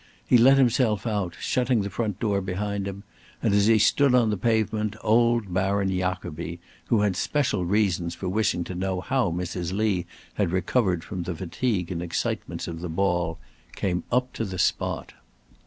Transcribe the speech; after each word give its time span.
He 0.25 0.35
let 0.39 0.57
himself 0.57 1.05
out, 1.05 1.35
shutting 1.39 1.83
the 1.83 1.89
front 1.91 2.19
door 2.19 2.41
behind 2.41 2.87
him, 2.87 3.03
and 3.39 3.53
as 3.53 3.67
he 3.67 3.77
stood 3.77 4.15
on 4.15 4.31
the 4.31 4.35
pavement 4.35 4.95
old 5.03 5.53
Baron 5.53 5.91
Jacobi, 5.95 6.59
who 6.87 7.01
had 7.01 7.15
special 7.15 7.65
reasons 7.65 8.15
for 8.15 8.27
wishing 8.27 8.63
to 8.63 8.73
know 8.73 8.99
how 9.01 9.29
Mrs. 9.29 9.73
Lee 9.73 10.07
had 10.33 10.51
recovered 10.51 11.03
from 11.03 11.21
the 11.21 11.35
fatigue 11.35 11.91
and 11.91 12.01
excitements 12.01 12.67
of 12.67 12.81
the 12.81 12.89
ball, 12.89 13.37
came 13.75 14.03
up 14.11 14.33
to 14.33 14.43
the 14.43 14.57
spot. 14.57 15.13